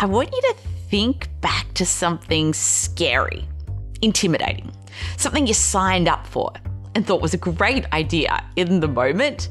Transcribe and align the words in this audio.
I 0.00 0.06
want 0.06 0.30
you 0.32 0.40
to 0.42 0.54
think 0.90 1.28
back 1.40 1.74
to 1.74 1.84
something 1.84 2.54
scary, 2.54 3.48
intimidating, 4.00 4.70
something 5.16 5.44
you 5.44 5.54
signed 5.54 6.06
up 6.06 6.24
for 6.24 6.52
and 6.94 7.04
thought 7.04 7.20
was 7.20 7.34
a 7.34 7.38
great 7.38 7.84
idea 7.92 8.44
in 8.54 8.78
the 8.78 8.86
moment, 8.86 9.48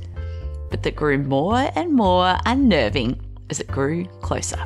but 0.69 0.83
that 0.83 0.95
grew 0.95 1.17
more 1.17 1.69
and 1.75 1.93
more 1.93 2.37
unnerving 2.45 3.19
as 3.49 3.59
it 3.59 3.67
grew 3.67 4.05
closer. 4.21 4.63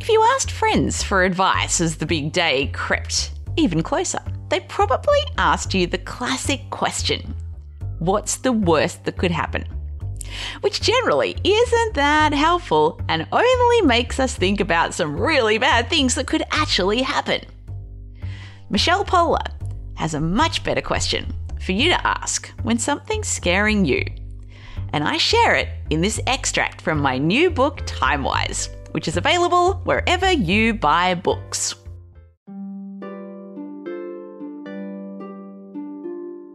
If 0.00 0.08
you 0.08 0.20
asked 0.34 0.50
friends 0.50 1.00
for 1.00 1.22
advice 1.22 1.80
as 1.80 1.98
the 1.98 2.06
big 2.06 2.32
day 2.32 2.70
crept 2.72 3.30
even 3.56 3.84
closer, 3.84 4.20
they 4.48 4.58
probably 4.60 5.20
asked 5.38 5.74
you 5.74 5.86
the 5.86 5.98
classic 5.98 6.70
question 6.70 7.36
What's 8.00 8.38
the 8.38 8.52
worst 8.52 9.04
that 9.04 9.16
could 9.16 9.30
happen? 9.30 9.64
Which 10.60 10.80
generally 10.80 11.36
isn't 11.44 11.94
that 11.94 12.32
helpful 12.32 13.00
and 13.08 13.26
only 13.32 13.82
makes 13.82 14.20
us 14.20 14.34
think 14.34 14.60
about 14.60 14.94
some 14.94 15.18
really 15.18 15.58
bad 15.58 15.88
things 15.88 16.14
that 16.14 16.26
could 16.26 16.42
actually 16.50 17.02
happen. 17.02 17.42
Michelle 18.68 19.04
Poler 19.04 19.46
has 19.96 20.14
a 20.14 20.20
much 20.20 20.62
better 20.64 20.80
question 20.80 21.34
for 21.60 21.72
you 21.72 21.90
to 21.90 22.06
ask 22.06 22.48
when 22.62 22.78
something's 22.78 23.28
scaring 23.28 23.84
you. 23.84 24.04
And 24.92 25.04
I 25.04 25.18
share 25.18 25.54
it 25.54 25.68
in 25.90 26.00
this 26.00 26.20
extract 26.26 26.80
from 26.80 27.00
my 27.00 27.18
new 27.18 27.50
book, 27.50 27.78
Timewise, 27.86 28.68
which 28.92 29.08
is 29.08 29.16
available 29.16 29.74
wherever 29.84 30.30
you 30.32 30.74
buy 30.74 31.14
books. 31.14 31.74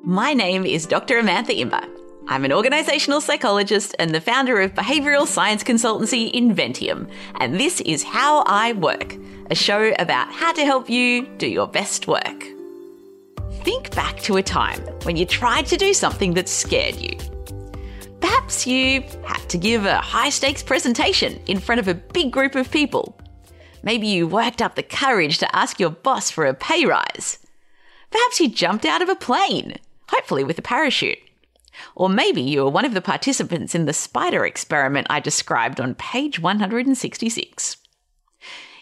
My 0.03 0.33
name 0.33 0.65
is 0.65 0.85
Dr. 0.85 1.21
Amantha 1.21 1.57
Imber. 1.57 1.94
I'm 2.27 2.43
an 2.43 2.51
organizational 2.51 3.21
psychologist 3.21 3.95
and 3.99 4.09
the 4.09 4.19
founder 4.19 4.59
of 4.59 4.73
behavioral 4.73 5.27
science 5.27 5.63
consultancy 5.63 6.33
Inventium, 6.33 7.07
and 7.39 7.59
this 7.59 7.81
is 7.81 8.01
How 8.01 8.43
I 8.47 8.73
Work, 8.73 9.15
a 9.51 9.55
show 9.55 9.93
about 9.99 10.33
how 10.33 10.51
to 10.53 10.65
help 10.65 10.89
you 10.89 11.27
do 11.37 11.47
your 11.47 11.67
best 11.67 12.07
work. 12.07 12.43
Think 13.63 13.95
back 13.95 14.19
to 14.21 14.37
a 14.37 14.43
time 14.43 14.81
when 15.03 15.17
you 15.17 15.27
tried 15.27 15.67
to 15.67 15.77
do 15.77 15.93
something 15.93 16.33
that 16.33 16.49
scared 16.49 16.95
you. 16.95 17.15
Perhaps 18.21 18.65
you 18.65 19.03
had 19.23 19.47
to 19.49 19.59
give 19.59 19.85
a 19.85 19.97
high 19.97 20.29
stakes 20.29 20.63
presentation 20.63 21.39
in 21.45 21.59
front 21.59 21.77
of 21.79 21.87
a 21.87 21.93
big 21.93 22.31
group 22.31 22.55
of 22.55 22.71
people. 22.71 23.15
Maybe 23.83 24.07
you 24.07 24.27
worked 24.27 24.63
up 24.63 24.73
the 24.73 24.81
courage 24.81 25.37
to 25.37 25.55
ask 25.55 25.79
your 25.79 25.91
boss 25.91 26.31
for 26.31 26.47
a 26.47 26.55
pay 26.55 26.87
rise. 26.87 27.37
Perhaps 28.09 28.39
you 28.39 28.49
jumped 28.49 28.85
out 28.85 29.03
of 29.03 29.09
a 29.09 29.15
plane, 29.15 29.75
hopefully 30.09 30.43
with 30.43 30.57
a 30.57 30.63
parachute. 30.63 31.19
Or 31.95 32.09
maybe 32.09 32.41
you 32.41 32.63
were 32.63 32.69
one 32.69 32.85
of 32.85 32.93
the 32.93 33.01
participants 33.01 33.75
in 33.75 33.85
the 33.85 33.93
spider 33.93 34.45
experiment 34.45 35.07
I 35.09 35.19
described 35.19 35.79
on 35.79 35.95
page 35.95 36.39
166. 36.39 37.77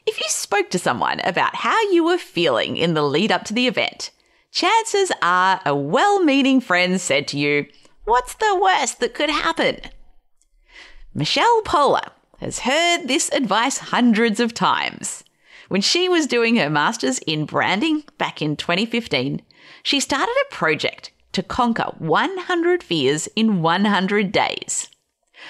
If 0.05 0.19
you 0.19 0.27
spoke 0.27 0.69
to 0.71 0.79
someone 0.79 1.21
about 1.21 1.55
how 1.55 1.79
you 1.91 2.03
were 2.03 2.17
feeling 2.17 2.77
in 2.77 2.93
the 2.93 3.03
lead 3.03 3.31
up 3.31 3.45
to 3.45 3.53
the 3.53 3.67
event, 3.67 4.11
chances 4.51 5.11
are 5.21 5.61
a 5.65 5.75
well 5.75 6.23
meaning 6.23 6.59
friend 6.59 6.99
said 6.99 7.27
to 7.29 7.37
you, 7.37 7.67
What's 8.05 8.33
the 8.33 8.59
worst 8.61 8.99
that 8.99 9.13
could 9.13 9.29
happen? 9.29 9.79
Michelle 11.13 11.61
Poler 11.61 12.09
has 12.39 12.59
heard 12.59 13.07
this 13.07 13.29
advice 13.29 13.77
hundreds 13.77 14.39
of 14.39 14.53
times. 14.53 15.23
When 15.69 15.81
she 15.81 16.09
was 16.09 16.27
doing 16.27 16.57
her 16.57 16.69
master's 16.69 17.19
in 17.19 17.45
branding 17.45 18.03
back 18.17 18.41
in 18.41 18.57
2015, 18.57 19.41
she 19.83 19.99
started 19.99 20.35
a 20.41 20.53
project 20.53 21.11
to 21.33 21.43
conquer 21.43 21.91
100 21.97 22.81
fears 22.81 23.27
in 23.35 23.61
100 23.61 24.31
days. 24.31 24.89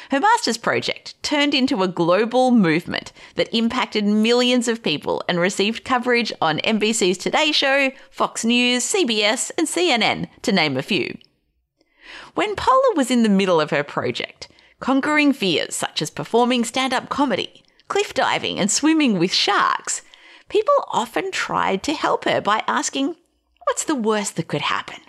Her 0.10 0.20
master's 0.20 0.58
project 0.58 1.22
turned 1.24 1.54
into 1.54 1.84
a 1.84 1.88
global 1.88 2.52
movement 2.52 3.12
that 3.36 3.54
impacted 3.56 4.06
millions 4.06 4.68
of 4.68 4.84
people 4.84 5.24
and 5.28 5.40
received 5.40 5.86
coverage 5.86 6.34
on 6.42 6.60
NBC's 6.60 7.18
Today 7.18 7.52
Show, 7.52 7.92
Fox 8.10 8.44
News, 8.44 8.84
CBS, 8.84 9.52
and 9.58 9.68
CNN, 9.68 10.28
to 10.42 10.52
name 10.52 10.78
a 10.78 10.82
few. 10.82 11.18
When 12.34 12.56
Poler 12.56 12.96
was 12.96 13.12
in 13.12 13.24
the 13.24 13.30
middle 13.30 13.62
of 13.62 13.70
her 13.70 13.84
project, 13.84 14.48
conquering 14.80 15.34
fears 15.34 15.76
such 15.76 16.02
as 16.02 16.10
performing 16.10 16.64
stand 16.64 16.94
up 16.94 17.10
comedy, 17.10 17.64
cliff 17.88 18.14
diving, 18.14 18.60
and 18.60 18.72
swimming 18.72 19.20
with 19.20 19.34
sharks, 19.34 20.02
people 20.50 20.74
often 20.90 21.32
tried 21.32 21.84
to 21.84 21.94
help 21.94 22.26
her 22.26 22.42
by 22.42 22.64
asking, 22.68 23.16
What's 23.66 23.86
the 23.86 23.96
worst 23.96 24.36
that 24.36 24.48
could 24.48 24.62
happen? 24.62 25.00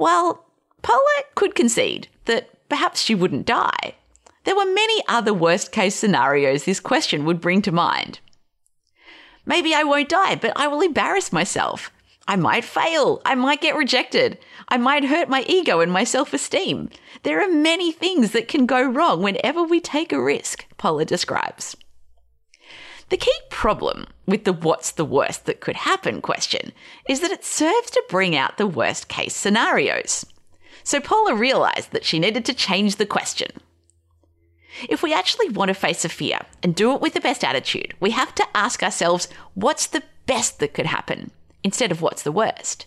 While 0.00 0.46
Poler 0.82 1.24
could 1.34 1.54
concede 1.54 2.08
that 2.24 2.48
perhaps 2.70 3.02
she 3.02 3.14
wouldn't 3.14 3.44
die, 3.44 3.96
there 4.44 4.56
were 4.56 4.64
many 4.64 5.02
other 5.06 5.34
worst 5.34 5.72
case 5.72 5.94
scenarios 5.94 6.64
this 6.64 6.80
question 6.80 7.26
would 7.26 7.38
bring 7.38 7.60
to 7.60 7.70
mind. 7.70 8.18
Maybe 9.44 9.74
I 9.74 9.82
won't 9.82 10.08
die, 10.08 10.36
but 10.36 10.54
I 10.56 10.68
will 10.68 10.80
embarrass 10.80 11.34
myself. 11.34 11.90
I 12.26 12.36
might 12.36 12.64
fail. 12.64 13.20
I 13.26 13.34
might 13.34 13.60
get 13.60 13.76
rejected. 13.76 14.38
I 14.70 14.78
might 14.78 15.04
hurt 15.04 15.28
my 15.28 15.44
ego 15.46 15.80
and 15.80 15.92
my 15.92 16.04
self 16.04 16.32
esteem. 16.32 16.88
There 17.22 17.42
are 17.42 17.52
many 17.52 17.92
things 17.92 18.30
that 18.30 18.48
can 18.48 18.64
go 18.64 18.82
wrong 18.82 19.20
whenever 19.20 19.62
we 19.62 19.80
take 19.80 20.14
a 20.14 20.22
risk, 20.22 20.64
Poler 20.78 21.04
describes. 21.04 21.76
The 23.10 23.16
key 23.16 23.38
problem 23.50 24.06
with 24.26 24.44
the 24.44 24.52
what's 24.52 24.92
the 24.92 25.04
worst 25.04 25.44
that 25.46 25.60
could 25.60 25.76
happen 25.76 26.22
question 26.22 26.72
is 27.08 27.20
that 27.20 27.32
it 27.32 27.44
serves 27.44 27.90
to 27.90 28.04
bring 28.08 28.36
out 28.36 28.56
the 28.56 28.68
worst 28.68 29.08
case 29.08 29.34
scenarios. 29.34 30.24
So 30.84 31.00
Poler 31.00 31.36
realised 31.36 31.90
that 31.90 32.04
she 32.04 32.20
needed 32.20 32.44
to 32.44 32.54
change 32.54 32.96
the 32.96 33.06
question. 33.06 33.50
If 34.88 35.02
we 35.02 35.12
actually 35.12 35.48
want 35.48 35.68
to 35.68 35.74
face 35.74 36.04
a 36.04 36.08
fear 36.08 36.38
and 36.62 36.74
do 36.74 36.94
it 36.94 37.00
with 37.00 37.14
the 37.14 37.20
best 37.20 37.42
attitude, 37.42 37.94
we 37.98 38.12
have 38.12 38.32
to 38.36 38.46
ask 38.54 38.82
ourselves 38.82 39.28
what's 39.54 39.88
the 39.88 40.04
best 40.26 40.60
that 40.60 40.72
could 40.72 40.86
happen 40.86 41.32
instead 41.64 41.90
of 41.90 42.00
what's 42.00 42.22
the 42.22 42.32
worst. 42.32 42.86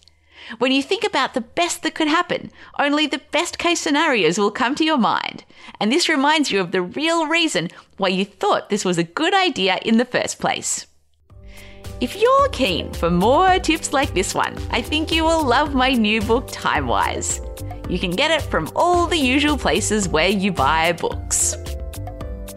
When 0.59 0.72
you 0.72 0.84
think 0.84 1.04
about 1.04 1.34
the 1.34 1.42
best 1.42 1.84
that 1.84 1.96
could 1.96 2.08
happen, 2.08 2.52
only 2.80 3.08
the 3.08 3.22
best 3.31 3.58
case 3.58 3.80
scenarios 3.80 4.38
will 4.38 4.52
come 4.52 4.76
to 4.76 4.86
your 4.86 4.98
mind. 4.98 5.44
And 5.80 5.92
this 5.92 6.09
reminds 6.09 6.52
you 6.52 6.59
of 6.59 6.72
the 6.72 6.81
real 6.81 7.28
reason 7.28 7.70
why 7.98 8.09
you 8.09 8.26
thought 8.26 8.70
this 8.70 8.86
was 8.86 8.98
a 8.98 9.04
good 9.04 9.34
idea 9.34 9.80
in 9.84 9.98
the 9.98 10.06
first 10.06 10.40
place. 10.40 10.88
If 12.02 12.16
you're 12.16 12.50
keen 12.50 12.92
for 12.94 13.09
more 13.09 13.59
tips 13.59 13.94
like 13.94 14.14
this 14.14 14.36
one, 14.36 14.58
I 14.72 14.81
think 14.81 15.12
you 15.12 15.24
will 15.24 15.44
love 15.44 15.74
my 15.74 15.94
new 15.94 16.22
book, 16.22 16.48
Timewise. 16.48 17.40
You 17.90 18.00
can 18.00 18.12
get 18.12 18.31
it 18.31 18.42
from 18.42 18.70
all 18.75 19.08
the 19.08 19.18
usual 19.18 19.58
places 19.58 20.08
where 20.10 20.30
you 20.30 20.52
buy 20.52 20.94
books. 20.94 21.56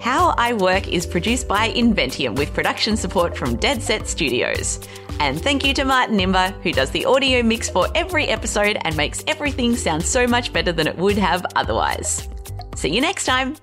How 0.06 0.36
I 0.38 0.52
Work 0.52 0.86
is 0.86 1.04
produced 1.04 1.48
by 1.48 1.70
Inventium 1.70 2.38
with 2.38 2.54
production 2.54 2.96
support 2.96 3.36
from 3.36 3.56
Dead 3.56 3.82
Set 3.82 4.06
Studios. 4.06 4.78
And 5.18 5.42
thank 5.42 5.66
you 5.66 5.74
to 5.74 5.84
Martin 5.84 6.20
Imber, 6.20 6.54
who 6.62 6.70
does 6.70 6.92
the 6.92 7.04
audio 7.04 7.42
mix 7.42 7.68
for 7.68 7.88
every 7.92 8.28
episode 8.28 8.78
and 8.82 8.96
makes 8.96 9.24
everything 9.26 9.74
sound 9.74 10.04
so 10.04 10.24
much 10.24 10.52
better 10.52 10.70
than 10.70 10.86
it 10.86 10.96
would 10.96 11.18
have 11.18 11.44
otherwise. 11.56 12.28
See 12.76 12.94
you 12.94 13.00
next 13.00 13.24
time. 13.24 13.56